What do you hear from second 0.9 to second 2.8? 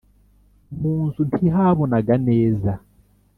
nzu ntihabonaga neza.